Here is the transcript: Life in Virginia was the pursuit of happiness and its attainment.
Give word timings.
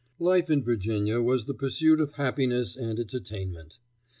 Life 0.17 0.49
in 0.49 0.63
Virginia 0.63 1.21
was 1.21 1.45
the 1.45 1.53
pursuit 1.53 1.99
of 2.01 2.13
happiness 2.13 2.75
and 2.75 2.97
its 2.97 3.13
attainment. 3.13 3.77